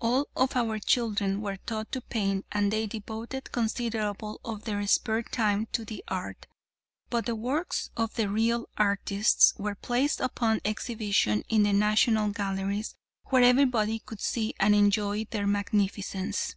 [0.00, 5.22] All of our children were taught to paint and they devoted considerable of their spare
[5.22, 6.46] time to the art,
[7.10, 12.94] but the works of the real artists were placed upon exhibition in the national galleries
[13.26, 16.56] where everybody could see and enjoy their magnificence."